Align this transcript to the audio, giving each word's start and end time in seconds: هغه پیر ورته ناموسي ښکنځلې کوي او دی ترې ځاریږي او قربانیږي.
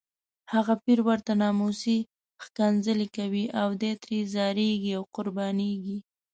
هغه 0.53 0.73
پیر 0.83 0.99
ورته 1.07 1.31
ناموسي 1.41 1.97
ښکنځلې 2.43 3.07
کوي 3.17 3.45
او 3.61 3.69
دی 3.81 3.91
ترې 4.03 4.19
ځاریږي 4.35 4.91
او 4.97 5.03
قربانیږي. 5.15 5.99